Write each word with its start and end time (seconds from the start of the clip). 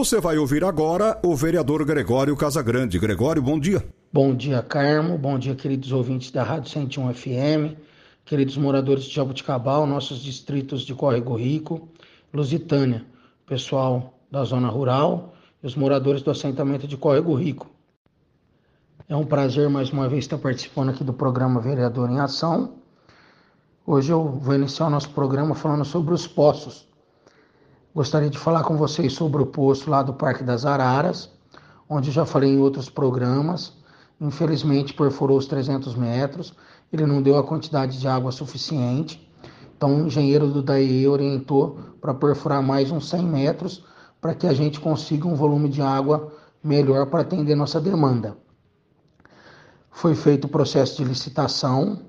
Você 0.00 0.18
vai 0.18 0.38
ouvir 0.38 0.64
agora 0.64 1.20
o 1.22 1.36
vereador 1.36 1.84
Gregório 1.84 2.34
Casagrande. 2.34 2.98
Gregório, 2.98 3.42
bom 3.42 3.60
dia. 3.60 3.84
Bom 4.10 4.34
dia, 4.34 4.62
Carmo. 4.62 5.18
Bom 5.18 5.38
dia, 5.38 5.54
queridos 5.54 5.92
ouvintes 5.92 6.30
da 6.30 6.42
Rádio 6.42 6.70
101 6.70 7.12
FM, 7.12 7.76
queridos 8.24 8.56
moradores 8.56 9.04
de 9.04 9.14
Jabuticabal, 9.14 9.86
nossos 9.86 10.22
distritos 10.22 10.86
de 10.86 10.94
Córrego 10.94 11.36
Rico, 11.36 11.86
Lusitânia, 12.32 13.04
pessoal 13.44 14.18
da 14.30 14.42
zona 14.42 14.70
rural 14.70 15.34
e 15.62 15.66
os 15.66 15.76
moradores 15.76 16.22
do 16.22 16.30
assentamento 16.30 16.88
de 16.88 16.96
Córrego 16.96 17.34
Rico. 17.34 17.68
É 19.06 19.14
um 19.14 19.26
prazer 19.26 19.68
mais 19.68 19.90
uma 19.90 20.08
vez 20.08 20.24
estar 20.24 20.38
participando 20.38 20.88
aqui 20.88 21.04
do 21.04 21.12
programa 21.12 21.60
Vereador 21.60 22.08
em 22.08 22.20
Ação. 22.20 22.72
Hoje 23.86 24.10
eu 24.10 24.24
vou 24.24 24.54
iniciar 24.54 24.86
o 24.86 24.90
nosso 24.90 25.10
programa 25.10 25.54
falando 25.54 25.84
sobre 25.84 26.14
os 26.14 26.26
poços. 26.26 26.89
Gostaria 27.92 28.30
de 28.30 28.38
falar 28.38 28.62
com 28.62 28.76
vocês 28.76 29.12
sobre 29.12 29.42
o 29.42 29.46
poço 29.46 29.90
lá 29.90 30.00
do 30.00 30.14
Parque 30.14 30.44
das 30.44 30.64
Araras, 30.64 31.28
onde 31.88 32.12
já 32.12 32.24
falei 32.24 32.50
em 32.50 32.58
outros 32.60 32.88
programas. 32.88 33.72
Infelizmente 34.20 34.94
perfurou 34.94 35.36
os 35.36 35.46
300 35.46 35.96
metros, 35.96 36.54
ele 36.92 37.04
não 37.04 37.20
deu 37.20 37.36
a 37.36 37.42
quantidade 37.42 37.98
de 37.98 38.06
água 38.06 38.30
suficiente. 38.30 39.28
Então 39.76 39.96
o 39.96 40.06
engenheiro 40.06 40.46
do 40.46 40.62
DAE 40.62 41.08
orientou 41.08 41.80
para 42.00 42.14
perfurar 42.14 42.62
mais 42.62 42.92
uns 42.92 43.08
100 43.08 43.22
metros 43.24 43.84
para 44.20 44.34
que 44.34 44.46
a 44.46 44.52
gente 44.52 44.78
consiga 44.78 45.26
um 45.26 45.34
volume 45.34 45.68
de 45.68 45.82
água 45.82 46.32
melhor 46.62 47.06
para 47.06 47.22
atender 47.22 47.56
nossa 47.56 47.80
demanda. 47.80 48.36
Foi 49.90 50.14
feito 50.14 50.44
o 50.44 50.48
processo 50.48 50.96
de 50.96 51.04
licitação, 51.04 52.02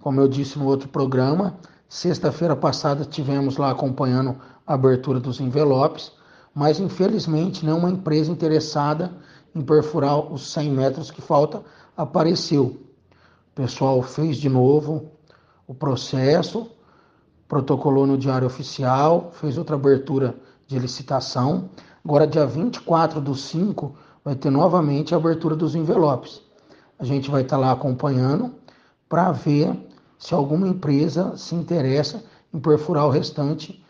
como 0.00 0.20
eu 0.20 0.26
disse 0.26 0.58
no 0.58 0.66
outro 0.66 0.88
programa. 0.88 1.56
Sexta-feira 1.88 2.56
passada 2.56 3.04
tivemos 3.04 3.56
lá 3.58 3.70
acompanhando 3.70 4.36
abertura 4.74 5.18
dos 5.18 5.40
envelopes, 5.40 6.12
mas 6.54 6.78
infelizmente 6.78 7.64
nenhuma 7.64 7.90
empresa 7.90 8.30
interessada 8.30 9.12
em 9.54 9.60
perfurar 9.60 10.32
os 10.32 10.52
100 10.52 10.70
metros 10.70 11.10
que 11.10 11.20
falta 11.20 11.62
apareceu. 11.96 12.80
O 13.50 13.54
pessoal 13.54 14.02
fez 14.02 14.36
de 14.36 14.48
novo 14.48 15.10
o 15.66 15.74
processo, 15.74 16.70
protocolou 17.48 18.06
no 18.06 18.16
Diário 18.16 18.46
Oficial, 18.46 19.30
fez 19.32 19.58
outra 19.58 19.76
abertura 19.76 20.36
de 20.66 20.78
licitação. 20.78 21.68
Agora, 22.04 22.26
dia 22.26 22.46
24 22.46 23.20
do 23.20 23.34
5, 23.34 23.94
vai 24.24 24.34
ter 24.34 24.50
novamente 24.50 25.14
a 25.14 25.16
abertura 25.16 25.56
dos 25.56 25.74
envelopes. 25.74 26.40
A 26.98 27.04
gente 27.04 27.30
vai 27.30 27.42
estar 27.42 27.56
lá 27.56 27.72
acompanhando 27.72 28.54
para 29.08 29.32
ver 29.32 29.76
se 30.18 30.32
alguma 30.32 30.68
empresa 30.68 31.36
se 31.36 31.54
interessa 31.54 32.22
em 32.52 32.60
perfurar 32.60 33.06
o 33.06 33.10
restante 33.10 33.84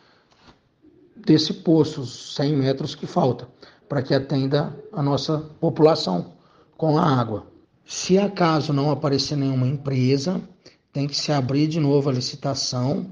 desse 1.27 1.53
poço, 1.53 2.07
100 2.07 2.57
metros 2.57 2.95
que 2.95 3.07
falta, 3.07 3.49
para 3.89 4.03
que 4.03 4.15
atenda 4.15 4.77
a 4.93 5.03
nossa 5.03 5.39
população 5.61 6.33
com 6.77 6.97
a 6.99 7.05
água. 7.05 7.47
Se 7.85 8.19
acaso 8.19 8.73
não 8.73 8.91
aparecer 8.91 9.37
nenhuma 9.37 9.67
empresa, 9.67 10.41
tem 10.93 11.07
que 11.07 11.17
se 11.17 11.33
abrir 11.33 11.67
de 11.67 11.81
novo 11.81 12.09
a 12.09 12.13
licitação. 12.13 13.07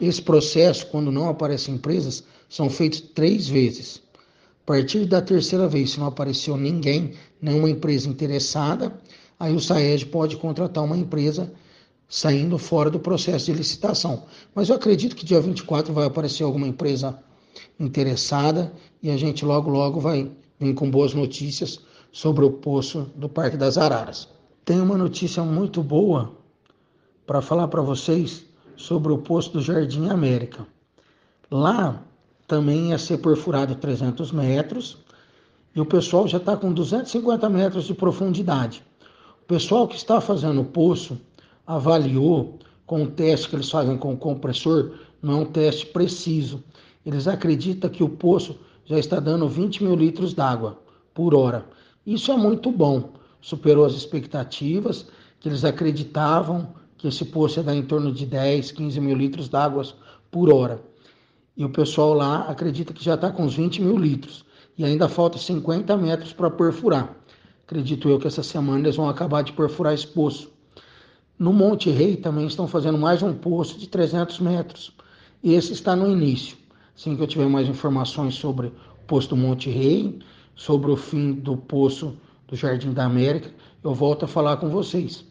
Esse 0.00 0.22
processo, 0.22 0.86
quando 0.86 1.10
não 1.10 1.28
aparecem 1.28 1.74
empresas, 1.74 2.24
são 2.48 2.68
feitos 2.68 3.00
três 3.00 3.48
vezes. 3.48 4.02
A 4.62 4.66
partir 4.66 5.06
da 5.06 5.20
terceira 5.20 5.66
vez, 5.66 5.92
se 5.92 6.00
não 6.00 6.06
apareceu 6.06 6.56
ninguém, 6.56 7.14
nenhuma 7.40 7.70
empresa 7.70 8.08
interessada, 8.08 8.92
aí 9.38 9.54
o 9.54 9.60
SAED 9.60 10.06
pode 10.06 10.36
contratar 10.36 10.84
uma 10.84 10.96
empresa 10.96 11.52
saindo 12.08 12.58
fora 12.58 12.90
do 12.90 12.98
processo 12.98 13.46
de 13.46 13.52
licitação. 13.52 14.24
Mas 14.54 14.68
eu 14.68 14.74
acredito 14.76 15.16
que 15.16 15.24
dia 15.24 15.40
24 15.40 15.92
vai 15.92 16.06
aparecer 16.06 16.42
alguma 16.42 16.66
empresa 16.66 17.18
interessada 17.78 18.72
e 19.02 19.10
a 19.10 19.16
gente 19.16 19.44
logo 19.44 19.70
logo 19.70 20.00
vai 20.00 20.30
vir 20.58 20.74
com 20.74 20.90
boas 20.90 21.14
notícias 21.14 21.80
sobre 22.12 22.44
o 22.44 22.50
poço 22.50 23.10
do 23.14 23.28
Parque 23.28 23.56
das 23.56 23.78
Araras. 23.78 24.28
Tem 24.64 24.80
uma 24.80 24.96
notícia 24.96 25.42
muito 25.42 25.82
boa 25.82 26.32
para 27.26 27.40
falar 27.40 27.68
para 27.68 27.82
vocês 27.82 28.44
sobre 28.76 29.12
o 29.12 29.18
poço 29.18 29.52
do 29.52 29.60
Jardim 29.60 30.08
América. 30.08 30.66
Lá 31.50 32.02
também 32.46 32.90
ia 32.90 32.98
ser 32.98 33.18
perfurado 33.18 33.74
300 33.74 34.32
metros 34.32 34.98
e 35.74 35.80
o 35.80 35.86
pessoal 35.86 36.26
já 36.26 36.38
está 36.38 36.56
com 36.56 36.72
250 36.72 37.48
metros 37.48 37.84
de 37.84 37.94
profundidade. 37.94 38.82
O 39.42 39.46
pessoal 39.46 39.86
que 39.86 39.96
está 39.96 40.20
fazendo 40.20 40.60
o 40.60 40.64
poço 40.64 41.20
avaliou 41.66 42.58
com 42.86 43.04
o 43.04 43.10
teste 43.10 43.48
que 43.48 43.54
eles 43.54 43.70
fazem 43.70 43.96
com 43.96 44.12
o 44.12 44.16
compressor, 44.16 44.98
não 45.22 45.38
é 45.38 45.42
um 45.42 45.46
teste 45.46 45.86
preciso, 45.86 46.62
eles 47.04 47.26
acreditam 47.26 47.90
que 47.90 48.04
o 48.04 48.08
poço 48.08 48.58
já 48.84 48.98
está 48.98 49.20
dando 49.20 49.48
20 49.48 49.84
mil 49.84 49.94
litros 49.94 50.34
d'água 50.34 50.78
por 51.14 51.34
hora. 51.34 51.64
Isso 52.06 52.32
é 52.32 52.36
muito 52.36 52.70
bom, 52.70 53.12
superou 53.40 53.84
as 53.84 53.92
expectativas, 53.94 55.06
que 55.38 55.48
eles 55.48 55.64
acreditavam 55.64 56.74
que 56.98 57.08
esse 57.08 57.24
poço 57.24 57.58
ia 57.58 57.62
dar 57.62 57.74
em 57.74 57.82
torno 57.82 58.12
de 58.12 58.26
10, 58.26 58.72
15 58.72 59.00
mil 59.00 59.16
litros 59.16 59.48
d'água 59.48 59.84
por 60.30 60.52
hora. 60.52 60.82
E 61.56 61.64
o 61.64 61.70
pessoal 61.70 62.14
lá 62.14 62.42
acredita 62.48 62.92
que 62.92 63.04
já 63.04 63.14
está 63.14 63.30
com 63.30 63.44
uns 63.44 63.54
20 63.54 63.82
mil 63.82 63.98
litros. 63.98 64.44
E 64.76 64.84
ainda 64.84 65.08
falta 65.08 65.38
50 65.38 65.96
metros 65.96 66.32
para 66.32 66.50
perfurar. 66.50 67.14
Acredito 67.66 68.08
eu 68.08 68.18
que 68.18 68.26
essa 68.26 68.42
semana 68.42 68.80
eles 68.80 68.96
vão 68.96 69.08
acabar 69.08 69.42
de 69.42 69.52
perfurar 69.52 69.94
esse 69.94 70.06
poço. 70.06 70.50
No 71.38 71.52
Monte 71.52 71.90
Rei 71.90 72.16
também 72.16 72.46
estão 72.46 72.66
fazendo 72.66 72.98
mais 72.98 73.22
um 73.22 73.32
poço 73.34 73.78
de 73.78 73.88
300 73.88 74.40
metros. 74.40 74.92
Esse 75.42 75.72
está 75.72 75.94
no 75.96 76.10
início. 76.10 76.56
Assim 77.00 77.16
que 77.16 77.22
eu 77.22 77.26
tiver 77.26 77.48
mais 77.48 77.66
informações 77.66 78.34
sobre 78.34 78.66
o 78.66 78.72
posto 79.06 79.34
Monte 79.34 79.70
Rei, 79.70 80.18
sobre 80.54 80.90
o 80.90 80.96
fim 80.98 81.32
do 81.32 81.56
poço 81.56 82.14
do 82.46 82.54
Jardim 82.54 82.92
da 82.92 83.06
América, 83.06 83.50
eu 83.82 83.94
volto 83.94 84.26
a 84.26 84.28
falar 84.28 84.58
com 84.58 84.68
vocês. 84.68 85.24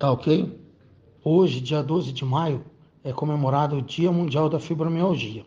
Tá 0.00 0.10
ok? 0.10 0.52
Hoje, 1.22 1.60
dia 1.60 1.80
12 1.80 2.12
de 2.12 2.24
maio, 2.24 2.64
é 3.04 3.12
comemorado 3.12 3.76
o 3.76 3.82
Dia 3.82 4.10
Mundial 4.10 4.48
da 4.48 4.58
Fibromialgia, 4.58 5.46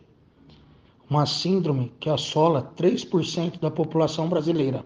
uma 1.10 1.26
síndrome 1.26 1.92
que 2.00 2.08
assola 2.08 2.72
3% 2.74 3.60
da 3.60 3.70
população 3.70 4.30
brasileira, 4.30 4.82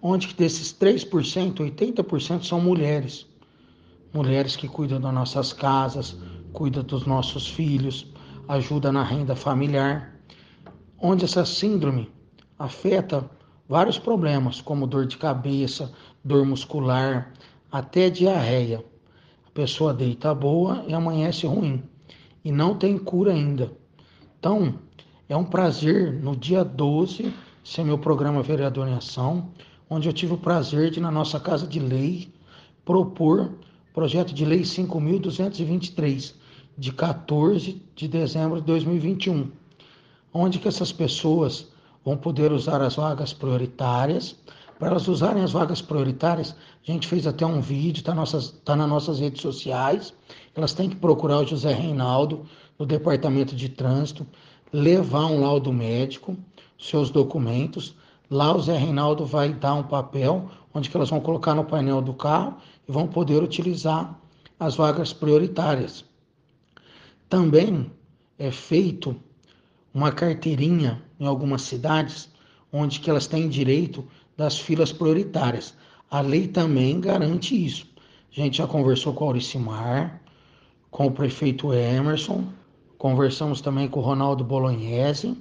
onde 0.00 0.28
que 0.28 0.34
desses 0.34 0.72
3%, 0.72 1.56
80% 1.56 2.44
são 2.44 2.58
mulheres. 2.58 3.26
Mulheres 4.10 4.56
que 4.56 4.68
cuidam 4.68 4.98
das 4.98 5.12
nossas 5.12 5.52
casas, 5.52 6.16
cuidam 6.54 6.82
dos 6.82 7.04
nossos 7.04 7.46
filhos, 7.46 8.10
ajuda 8.48 8.92
na 8.92 9.02
renda 9.02 9.34
familiar, 9.34 10.14
onde 10.98 11.24
essa 11.24 11.44
síndrome 11.44 12.10
afeta 12.58 13.28
vários 13.68 13.98
problemas, 13.98 14.60
como 14.60 14.86
dor 14.86 15.06
de 15.06 15.16
cabeça, 15.16 15.92
dor 16.24 16.44
muscular, 16.44 17.32
até 17.70 18.10
diarreia. 18.10 18.84
A 19.46 19.50
pessoa 19.50 19.94
deita 19.94 20.34
boa 20.34 20.84
e 20.86 20.94
amanhece 20.94 21.46
ruim 21.46 21.82
e 22.44 22.52
não 22.52 22.76
tem 22.76 22.98
cura 22.98 23.32
ainda. 23.32 23.72
Então, 24.38 24.74
é 25.28 25.36
um 25.36 25.44
prazer 25.44 26.12
no 26.12 26.36
dia 26.36 26.64
12 26.64 27.32
ser 27.64 27.84
meu 27.84 27.98
programa 27.98 28.42
Vereador 28.42 28.88
em 28.88 28.94
Ação, 28.94 29.50
onde 29.88 30.08
eu 30.08 30.12
tive 30.12 30.34
o 30.34 30.38
prazer 30.38 30.90
de, 30.90 31.00
na 31.00 31.10
nossa 31.10 31.38
Casa 31.38 31.66
de 31.66 31.78
Lei, 31.78 32.32
propor 32.84 33.52
projeto 33.92 34.32
de 34.32 34.44
lei 34.44 34.62
5.223, 34.62 36.34
de 36.76 36.92
14 36.92 37.82
de 37.94 38.08
dezembro 38.08 38.60
de 38.60 38.66
2021, 38.66 39.50
onde 40.32 40.58
que 40.58 40.68
essas 40.68 40.92
pessoas 40.92 41.68
vão 42.04 42.16
poder 42.16 42.52
usar 42.52 42.80
as 42.82 42.96
vagas 42.96 43.32
prioritárias. 43.32 44.36
Para 44.78 44.90
elas 44.90 45.06
usarem 45.06 45.42
as 45.42 45.52
vagas 45.52 45.80
prioritárias, 45.80 46.56
a 46.86 46.90
gente 46.90 47.06
fez 47.06 47.26
até 47.26 47.46
um 47.46 47.60
vídeo, 47.60 48.00
está 48.00 48.14
tá 48.64 48.76
nas 48.76 48.88
nossas 48.88 49.20
redes 49.20 49.40
sociais. 49.40 50.12
Elas 50.54 50.72
têm 50.72 50.88
que 50.88 50.96
procurar 50.96 51.38
o 51.38 51.46
José 51.46 51.72
Reinaldo 51.72 52.44
no 52.78 52.84
departamento 52.84 53.54
de 53.54 53.68
trânsito, 53.68 54.26
levar 54.72 55.26
um 55.26 55.40
laudo 55.40 55.72
médico, 55.72 56.36
seus 56.78 57.10
documentos. 57.10 57.94
Lá 58.28 58.56
o 58.56 58.60
Zé 58.60 58.76
Reinaldo 58.76 59.24
vai 59.24 59.52
dar 59.52 59.74
um 59.74 59.82
papel 59.82 60.50
onde 60.74 60.88
que 60.88 60.96
elas 60.96 61.10
vão 61.10 61.20
colocar 61.20 61.54
no 61.54 61.64
painel 61.64 62.00
do 62.00 62.14
carro 62.14 62.56
e 62.88 62.90
vão 62.90 63.06
poder 63.06 63.42
utilizar 63.42 64.18
as 64.58 64.74
vagas 64.74 65.12
prioritárias. 65.12 66.04
Também 67.32 67.90
é 68.38 68.50
feito 68.50 69.16
uma 69.94 70.12
carteirinha 70.12 71.02
em 71.18 71.24
algumas 71.24 71.62
cidades 71.62 72.28
onde 72.70 73.00
que 73.00 73.08
elas 73.08 73.26
têm 73.26 73.48
direito 73.48 74.06
das 74.36 74.58
filas 74.58 74.92
prioritárias. 74.92 75.74
A 76.10 76.20
lei 76.20 76.46
também 76.46 77.00
garante 77.00 77.54
isso. 77.54 77.86
A 78.30 78.34
gente 78.38 78.58
já 78.58 78.66
conversou 78.66 79.14
com 79.14 79.24
o 79.24 79.28
Auricimar, 79.28 80.20
com 80.90 81.06
o 81.06 81.10
prefeito 81.10 81.72
Emerson, 81.72 82.44
conversamos 82.98 83.62
também 83.62 83.88
com 83.88 84.00
o 84.00 84.02
Ronaldo 84.02 84.44
Bolognese, 84.44 85.34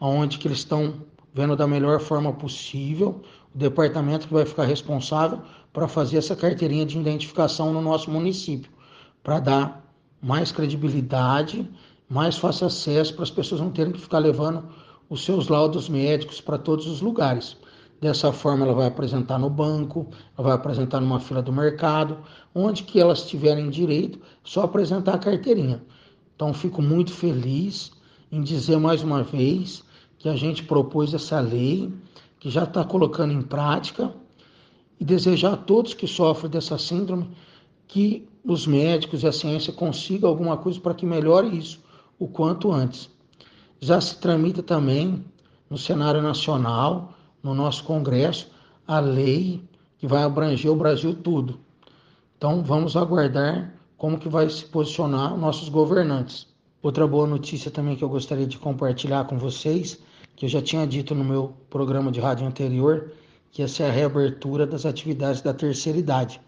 onde 0.00 0.38
que 0.38 0.48
eles 0.48 0.60
estão 0.60 1.02
vendo 1.34 1.54
da 1.54 1.66
melhor 1.66 2.00
forma 2.00 2.32
possível 2.32 3.20
o 3.54 3.58
departamento 3.58 4.26
que 4.26 4.32
vai 4.32 4.46
ficar 4.46 4.64
responsável 4.64 5.42
para 5.70 5.86
fazer 5.86 6.16
essa 6.16 6.34
carteirinha 6.34 6.86
de 6.86 6.98
identificação 6.98 7.74
no 7.74 7.82
nosso 7.82 8.10
município, 8.10 8.72
para 9.22 9.38
dar 9.38 9.89
mais 10.22 10.52
credibilidade, 10.52 11.68
mais 12.08 12.36
fácil 12.36 12.66
acesso 12.66 13.14
para 13.14 13.22
as 13.22 13.30
pessoas 13.30 13.60
não 13.60 13.70
terem 13.70 13.92
que 13.92 14.00
ficar 14.00 14.18
levando 14.18 14.64
os 15.08 15.24
seus 15.24 15.48
laudos 15.48 15.88
médicos 15.88 16.40
para 16.40 16.58
todos 16.58 16.86
os 16.86 17.00
lugares. 17.00 17.56
Dessa 18.00 18.32
forma, 18.32 18.64
ela 18.64 18.74
vai 18.74 18.86
apresentar 18.86 19.38
no 19.38 19.50
banco, 19.50 20.06
ela 20.36 20.48
vai 20.48 20.56
apresentar 20.56 21.00
numa 21.00 21.20
fila 21.20 21.42
do 21.42 21.52
mercado, 21.52 22.18
onde 22.54 22.82
que 22.82 22.98
elas 22.98 23.26
tiverem 23.26 23.68
direito, 23.68 24.18
só 24.42 24.62
apresentar 24.62 25.14
a 25.14 25.18
carteirinha. 25.18 25.82
Então, 26.34 26.54
fico 26.54 26.80
muito 26.80 27.12
feliz 27.12 27.92
em 28.32 28.40
dizer 28.40 28.78
mais 28.78 29.02
uma 29.02 29.22
vez 29.22 29.84
que 30.18 30.28
a 30.28 30.36
gente 30.36 30.62
propôs 30.62 31.12
essa 31.12 31.40
lei, 31.40 31.92
que 32.38 32.48
já 32.48 32.64
está 32.64 32.84
colocando 32.84 33.32
em 33.32 33.42
prática, 33.42 34.14
e 34.98 35.04
desejar 35.04 35.54
a 35.54 35.56
todos 35.56 35.94
que 35.94 36.06
sofrem 36.06 36.50
dessa 36.50 36.78
síndrome 36.78 37.30
que 37.88 38.28
os 38.44 38.66
médicos 38.66 39.22
e 39.22 39.26
a 39.26 39.32
ciência 39.32 39.72
consigam 39.72 40.28
alguma 40.28 40.56
coisa 40.56 40.80
para 40.80 40.94
que 40.94 41.06
melhore 41.06 41.56
isso 41.56 41.80
o 42.18 42.26
quanto 42.28 42.72
antes. 42.72 43.10
Já 43.80 44.00
se 44.00 44.16
tramita 44.18 44.62
também 44.62 45.24
no 45.68 45.78
cenário 45.78 46.20
nacional, 46.20 47.14
no 47.42 47.54
nosso 47.54 47.84
Congresso, 47.84 48.50
a 48.86 49.00
lei 49.00 49.62
que 49.98 50.06
vai 50.06 50.22
abranger 50.22 50.70
o 50.70 50.76
Brasil 50.76 51.14
tudo. 51.14 51.60
Então 52.36 52.62
vamos 52.62 52.96
aguardar 52.96 53.74
como 53.96 54.18
que 54.18 54.28
vai 54.28 54.48
se 54.48 54.64
posicionar 54.64 55.36
nossos 55.36 55.68
governantes. 55.68 56.46
Outra 56.82 57.06
boa 57.06 57.26
notícia 57.26 57.70
também 57.70 57.96
que 57.96 58.02
eu 58.02 58.08
gostaria 58.08 58.46
de 58.46 58.58
compartilhar 58.58 59.24
com 59.24 59.38
vocês, 59.38 59.98
que 60.34 60.46
eu 60.46 60.48
já 60.48 60.62
tinha 60.62 60.86
dito 60.86 61.14
no 61.14 61.22
meu 61.22 61.52
programa 61.68 62.10
de 62.10 62.18
rádio 62.18 62.46
anterior, 62.46 63.12
que 63.52 63.62
essa 63.62 63.82
é 63.82 63.88
a 63.88 63.92
reabertura 63.92 64.66
das 64.66 64.86
atividades 64.86 65.42
da 65.42 65.52
terceira 65.52 65.98
idade. 65.98 66.40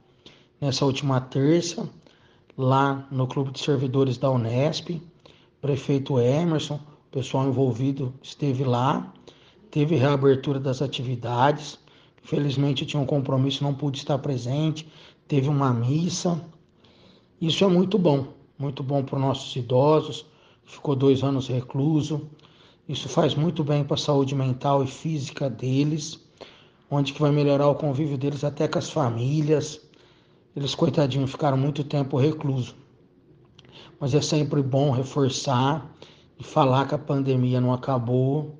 Nessa 0.62 0.86
última 0.86 1.20
terça, 1.20 1.90
lá 2.56 3.04
no 3.10 3.26
Clube 3.26 3.50
de 3.50 3.58
Servidores 3.58 4.16
da 4.16 4.30
Unesp, 4.30 5.02
prefeito 5.60 6.20
Emerson, 6.20 6.78
pessoal 7.10 7.48
envolvido 7.48 8.14
esteve 8.22 8.62
lá, 8.62 9.12
teve 9.72 9.96
reabertura 9.96 10.60
das 10.60 10.80
atividades. 10.80 11.80
Infelizmente 12.22 12.82
eu 12.82 12.88
tinha 12.88 13.02
um 13.02 13.06
compromisso, 13.06 13.64
não 13.64 13.74
pude 13.74 13.98
estar 13.98 14.16
presente. 14.18 14.86
Teve 15.26 15.48
uma 15.48 15.74
missa. 15.74 16.40
Isso 17.40 17.64
é 17.64 17.66
muito 17.66 17.98
bom, 17.98 18.28
muito 18.56 18.84
bom 18.84 19.02
para 19.02 19.16
os 19.16 19.20
nossos 19.20 19.56
idosos. 19.56 20.24
Ficou 20.64 20.94
dois 20.94 21.24
anos 21.24 21.48
recluso. 21.48 22.30
Isso 22.88 23.08
faz 23.08 23.34
muito 23.34 23.64
bem 23.64 23.82
para 23.82 23.96
a 23.96 23.98
saúde 23.98 24.32
mental 24.36 24.84
e 24.84 24.86
física 24.86 25.50
deles 25.50 26.20
onde 26.92 27.14
que 27.14 27.22
vai 27.22 27.32
melhorar 27.32 27.68
o 27.68 27.74
convívio 27.74 28.18
deles 28.18 28.44
até 28.44 28.68
com 28.68 28.78
as 28.78 28.90
famílias. 28.90 29.80
Eles, 30.54 30.74
coitadinhos, 30.74 31.30
ficaram 31.30 31.56
muito 31.56 31.82
tempo 31.82 32.18
reclusos. 32.18 32.74
Mas 33.98 34.14
é 34.14 34.20
sempre 34.20 34.62
bom 34.62 34.90
reforçar 34.90 35.90
e 36.38 36.44
falar 36.44 36.86
que 36.86 36.94
a 36.94 36.98
pandemia 36.98 37.60
não 37.60 37.72
acabou, 37.72 38.58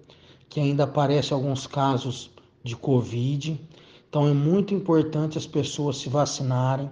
que 0.49 0.61
ainda 0.61 0.85
aparecem 0.85 1.35
alguns 1.35 1.67
casos 1.67 2.31
de 2.63 2.77
Covid. 2.77 3.61
Então 4.09 4.27
é 4.29 4.33
muito 4.33 4.75
importante 4.75 5.37
as 5.37 5.47
pessoas 5.47 5.99
se 5.99 6.09
vacinarem. 6.09 6.91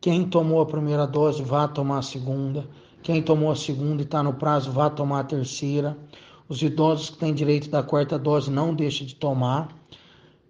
Quem 0.00 0.28
tomou 0.28 0.60
a 0.60 0.66
primeira 0.66 1.06
dose, 1.06 1.42
vá 1.42 1.66
tomar 1.66 1.98
a 1.98 2.02
segunda. 2.02 2.68
Quem 3.02 3.22
tomou 3.22 3.50
a 3.50 3.56
segunda 3.56 4.02
e 4.02 4.04
está 4.04 4.22
no 4.22 4.34
prazo, 4.34 4.72
vá 4.72 4.90
tomar 4.90 5.20
a 5.20 5.24
terceira. 5.24 5.96
Os 6.48 6.62
idosos 6.62 7.10
que 7.10 7.18
têm 7.18 7.34
direito 7.34 7.70
da 7.70 7.82
quarta 7.82 8.18
dose, 8.18 8.50
não 8.50 8.74
deixe 8.74 9.04
de 9.04 9.14
tomar 9.14 9.68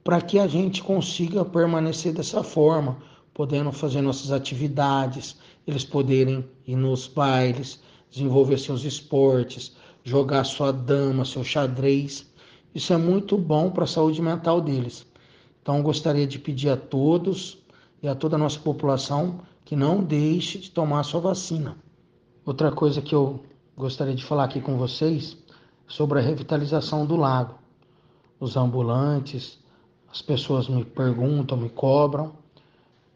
para 0.09 0.23
que 0.23 0.39
a 0.39 0.47
gente 0.47 0.83
consiga 0.83 1.45
permanecer 1.45 2.15
dessa 2.15 2.43
forma, 2.43 2.97
podendo 3.39 3.71
fazer 3.71 4.03
nossas 4.03 4.33
atividades, 4.33 5.37
eles 5.65 5.85
poderem 5.85 6.45
ir 6.67 6.75
nos 6.75 7.07
bailes, 7.07 7.81
desenvolver 8.11 8.59
seus 8.59 8.83
esportes, 8.83 9.77
jogar 10.03 10.43
sua 10.43 10.73
dama, 10.73 11.25
seu 11.25 11.45
xadrez. 11.45 12.29
Isso 12.75 12.93
é 12.93 12.97
muito 12.97 13.39
bom 13.39 13.71
para 13.71 13.85
a 13.85 13.87
saúde 13.87 14.21
mental 14.21 14.61
deles. 14.61 15.07
Então, 15.63 15.81
gostaria 15.85 16.27
de 16.27 16.37
pedir 16.37 16.71
a 16.71 16.77
todos 16.77 17.59
e 18.03 18.09
a 18.09 18.15
toda 18.17 18.35
a 18.35 18.39
nossa 18.41 18.59
população 18.59 19.39
que 19.65 19.77
não 19.77 20.03
deixe 20.03 20.59
de 20.59 20.73
tomar 20.73 21.05
sua 21.05 21.21
vacina. 21.21 21.77
Outra 22.45 22.73
coisa 22.73 23.01
que 23.01 23.15
eu 23.15 23.45
gostaria 23.77 24.17
de 24.17 24.25
falar 24.25 24.47
aqui 24.47 24.61
com 24.61 24.77
vocês 24.77 25.37
sobre 25.87 26.19
a 26.19 26.23
revitalização 26.23 27.07
do 27.07 27.15
lago. 27.15 27.55
Os 28.41 28.57
ambulantes, 28.57 29.61
as 30.11 30.21
pessoas 30.21 30.67
me 30.69 30.85
perguntam, 30.85 31.57
me 31.57 31.69
cobram, 31.69 32.33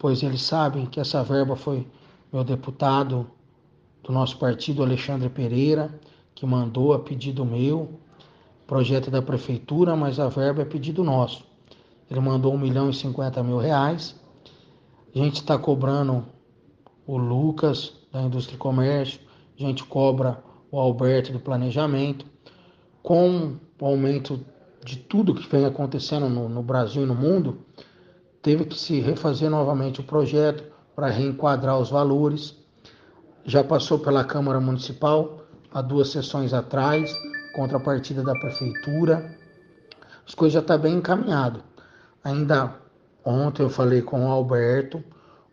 pois 0.02 0.20
eles 0.24 0.42
sabem 0.42 0.84
que 0.84 0.98
essa 0.98 1.22
verba 1.22 1.54
foi 1.54 1.86
meu 2.32 2.42
deputado 2.42 3.30
do 4.02 4.12
nosso 4.12 4.36
partido, 4.36 4.82
Alexandre 4.82 5.28
Pereira, 5.28 5.94
que 6.34 6.44
mandou 6.44 6.92
a 6.92 6.98
pedido 6.98 7.44
meu, 7.44 8.00
projeto 8.66 9.12
da 9.12 9.22
prefeitura, 9.22 9.94
mas 9.94 10.18
a 10.18 10.28
verba 10.28 10.62
é 10.62 10.64
pedido 10.64 11.04
nosso. 11.04 11.44
Ele 12.10 12.18
mandou 12.18 12.52
um 12.52 12.58
milhão 12.58 12.90
e 12.90 12.94
cinquenta 12.94 13.44
mil 13.44 13.58
reais. 13.58 14.20
A 15.14 15.18
gente 15.18 15.36
está 15.36 15.56
cobrando 15.56 16.26
o 17.06 17.16
Lucas 17.16 17.92
da 18.10 18.22
Indústria 18.22 18.56
e 18.56 18.58
Comércio, 18.58 19.20
a 19.56 19.62
gente 19.62 19.84
cobra 19.84 20.42
o 20.72 20.80
Alberto 20.80 21.32
do 21.32 21.38
Planejamento. 21.38 22.26
Com 23.04 23.56
o 23.80 23.86
aumento 23.86 24.44
de 24.84 24.96
tudo 24.96 25.32
que 25.32 25.48
vem 25.48 25.64
acontecendo 25.64 26.28
no, 26.28 26.48
no 26.48 26.62
Brasil 26.62 27.04
e 27.04 27.06
no 27.06 27.14
mundo, 27.14 27.58
teve 28.42 28.64
que 28.64 28.76
se 28.76 28.98
refazer 29.00 29.48
novamente 29.48 30.00
o 30.00 30.04
projeto 30.04 30.64
para 30.96 31.06
reenquadrar 31.06 31.78
os 31.78 31.90
valores. 31.90 32.56
Já 33.44 33.62
passou 33.62 34.00
pela 34.00 34.24
Câmara 34.24 34.60
Municipal 34.60 35.44
há 35.72 35.80
duas 35.80 36.10
sessões 36.10 36.52
atrás, 36.52 37.14
contrapartida 37.54 38.22
da 38.22 38.32
Prefeitura. 38.32 39.38
As 40.26 40.34
coisas 40.34 40.54
já 40.54 40.60
estão 40.60 40.76
tá 40.76 40.82
bem 40.82 40.96
encaminhado. 40.96 41.62
Ainda 42.24 42.74
ontem 43.24 43.62
eu 43.62 43.70
falei 43.70 44.02
com 44.02 44.26
o 44.26 44.30
Alberto. 44.30 45.02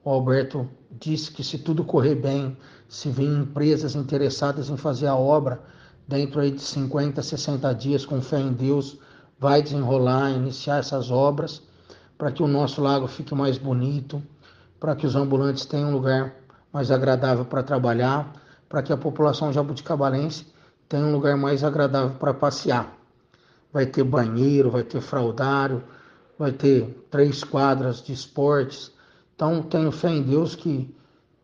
O 0.03 0.10
Alberto 0.10 0.67
disse 0.91 1.31
que 1.31 1.43
se 1.43 1.60
tudo 1.60 1.84
correr 1.84 2.15
bem, 2.15 2.58
se 2.88 3.10
vir 3.10 3.29
empresas 3.29 3.96
interessadas 3.96 4.69
em 4.69 4.77
fazer 4.77 5.08
a 5.08 5.15
obra 5.15 5.62
dentro 6.08 6.41
aí 6.41 6.50
de 6.50 6.62
50, 6.62 7.22
60 7.22 7.72
dias, 7.75 8.03
com 8.03 8.19
fé 8.19 8.39
em 8.39 8.51
Deus, 8.51 8.98
vai 9.38 9.62
desenrolar, 9.62 10.31
iniciar 10.31 10.79
essas 10.79 11.12
obras 11.12 11.69
para 12.20 12.34
que 12.34 12.44
o 12.44 12.48
nosso 12.48 12.82
lago 12.82 13.08
fique 13.08 13.34
mais 13.34 13.58
bonito, 13.58 14.22
para 14.78 14.94
que 14.94 15.08
os 15.08 15.16
ambulantes 15.16 15.66
tenham 15.66 15.88
um 15.88 15.94
lugar 15.94 16.36
mais 16.72 16.92
agradável 16.92 17.46
para 17.46 17.64
trabalhar, 17.64 18.34
para 18.68 18.84
que 18.84 18.92
a 18.92 18.98
população 18.98 19.54
jabuticabalense 19.54 20.46
tenha 20.90 21.06
um 21.06 21.14
lugar 21.14 21.38
mais 21.38 21.64
agradável 21.64 22.18
para 22.20 22.34
passear. 22.34 22.94
Vai 23.72 23.86
ter 23.86 24.04
banheiro, 24.04 24.70
vai 24.70 24.84
ter 24.84 25.00
fraudário, 25.00 25.82
vai 26.38 26.52
ter 26.52 27.08
três 27.10 27.42
quadras 27.42 28.04
de 28.04 28.12
esportes. 28.12 28.92
Então 29.34 29.62
tenho 29.62 29.90
fé 29.90 30.10
em 30.10 30.22
Deus 30.22 30.56
que 30.56 30.94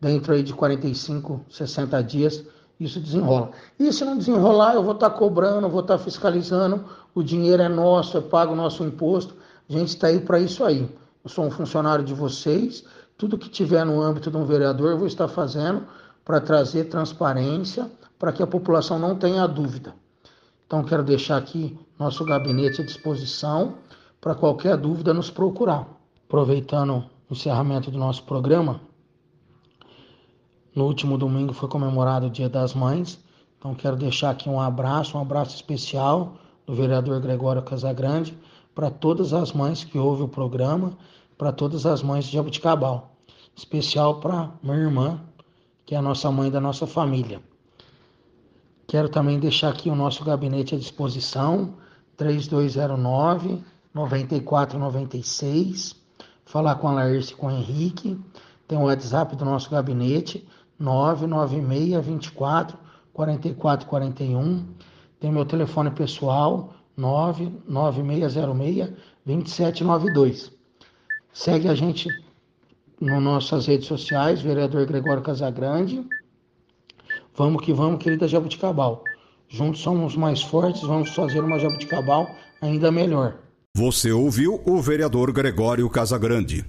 dentro 0.02 0.34
aí 0.34 0.44
de 0.44 0.54
45, 0.54 1.46
60 1.50 2.04
dias 2.04 2.46
isso 2.78 3.00
desenrola. 3.00 3.52
E 3.80 3.94
se 3.94 4.04
não 4.04 4.18
desenrolar, 4.18 4.74
eu 4.74 4.84
vou 4.84 4.96
estar 4.96 5.10
tá 5.10 5.18
cobrando, 5.18 5.70
vou 5.70 5.80
estar 5.80 5.98
tá 5.98 6.04
fiscalizando, 6.04 6.84
o 7.14 7.24
dinheiro 7.24 7.64
é 7.64 7.70
nosso, 7.70 8.18
é 8.18 8.22
pago 8.22 8.52
o 8.52 8.58
nosso 8.58 8.84
imposto, 8.84 9.45
a 9.70 9.74
gente 9.74 9.90
está 9.90 10.08
aí 10.08 10.20
para 10.20 10.40
isso 10.40 10.64
aí. 10.64 10.88
Eu 11.24 11.30
sou 11.30 11.46
um 11.46 11.52
funcionário 11.52 12.06
de 12.06 12.14
vocês, 12.14 12.84
tudo 13.18 13.38
que 13.38 13.50
tiver 13.50 13.86
no 13.86 14.02
âmbito 14.02 14.30
de 14.30 14.38
um 14.38 14.46
vereador 14.46 14.92
eu 14.92 14.98
vou 14.98 15.08
estar 15.08 15.28
fazendo 15.28 15.88
para 16.24 16.40
trazer 16.40 16.86
transparência, 16.86 17.90
para 18.20 18.32
que 18.32 18.44
a 18.44 18.48
população 18.48 19.00
não 19.00 19.16
tenha 19.16 19.48
dúvida. 19.48 19.96
Então 20.66 20.84
quero 20.84 21.04
deixar 21.04 21.38
aqui 21.38 21.78
nosso 21.98 22.24
gabinete 22.26 22.82
à 22.82 22.86
disposição 22.86 23.76
para 24.20 24.36
qualquer 24.36 24.78
dúvida 24.78 25.14
nos 25.14 25.30
procurar. 25.30 25.88
Aproveitando 26.28 27.06
o 27.30 27.34
encerramento 27.34 27.92
do 27.92 27.98
nosso 27.98 28.24
programa, 28.24 28.82
no 30.76 30.86
último 30.86 31.18
domingo 31.18 31.54
foi 31.54 31.70
comemorado 31.70 32.28
o 32.28 32.30
Dia 32.30 32.50
das 32.50 32.74
Mães, 32.74 33.24
então 33.58 33.74
quero 33.74 33.96
deixar 33.96 34.32
aqui 34.32 34.50
um 34.50 34.60
abraço, 34.60 35.18
um 35.18 35.22
abraço 35.22 35.56
especial 35.56 36.36
do 36.66 36.76
vereador 36.76 37.22
Gregório 37.22 37.62
Casagrande 37.62 38.38
para 38.76 38.92
todas 38.92 39.34
as 39.34 39.52
mães 39.54 39.86
que 39.86 39.98
ouvem 39.98 40.26
o 40.26 40.30
programa, 40.30 40.98
para 41.38 41.54
todas 41.54 41.86
as 41.86 42.04
mães 42.04 42.26
de 42.26 42.34
Jabuticabal, 42.34 43.16
especial 43.56 44.20
para 44.20 44.52
minha 44.62 44.76
irmã, 44.76 45.22
que 45.86 45.96
é 45.96 45.98
a 45.98 46.02
nossa 46.02 46.30
mãe 46.30 46.52
da 46.52 46.60
nossa 46.60 46.86
família. 46.86 47.42
Quero 48.86 49.08
também 49.10 49.40
deixar 49.40 49.70
aqui 49.70 49.90
o 49.90 49.96
nosso 49.96 50.26
gabinete 50.26 50.76
à 50.76 50.78
disposição. 50.78 51.74
3209 52.18 53.64
9496. 53.94 55.96
Falar 56.46 56.76
com 56.76 56.88
a 56.88 56.94
Laércio 56.94 57.34
e 57.34 57.38
com 57.38 57.48
o 57.48 57.52
Henrique. 57.52 58.18
Tem 58.68 58.78
o 58.78 58.84
WhatsApp 58.84 59.36
do 59.36 59.44
nosso 59.46 59.70
gabinete 59.70 60.48
996 60.78 62.06
24 62.06 62.78
44 63.14 63.88
41. 63.88 64.66
Tem 65.20 65.32
meu 65.32 65.46
telefone 65.46 65.92
pessoal 65.92 66.74
99606 66.98 68.94
2792. 69.26 70.52
Segue 71.34 71.68
a 71.68 71.76
gente 71.76 72.10
nas 73.00 73.22
nossas 73.22 73.68
redes 73.68 73.88
sociais, 73.88 74.42
vereador 74.42 74.86
Gregório 74.86 75.22
Casagrande. 75.22 76.06
Vamos 77.36 77.64
que 77.64 77.74
vamos, 77.74 78.02
querida 78.02 78.28
Jabuticabal. 78.28 79.04
Juntos 79.50 79.82
somos 79.82 80.16
mais 80.16 80.42
fortes, 80.42 80.82
vamos 80.82 81.10
fazer 81.10 81.42
uma 81.42 81.60
Jabuticabal 81.60 82.28
ainda 82.62 82.92
melhor. 82.92 83.38
Você 83.76 84.12
ouviu 84.12 84.62
o 84.66 84.82
vereador 84.82 85.32
Gregório 85.34 85.90
Casagrande. 85.90 86.66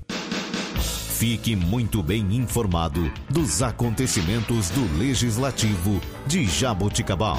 Fique 1.17 1.57
muito 1.57 2.03
bem 2.03 2.37
informado 2.37 3.11
dos 3.31 3.63
acontecimentos 3.63 4.69
do 4.71 4.99
Legislativo 4.99 6.01
de 6.27 6.45
Jaboticabal. 6.45 7.39